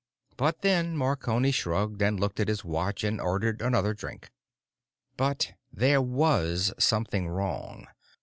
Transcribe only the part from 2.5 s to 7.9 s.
watch and ordered another drink. But there was something wrong.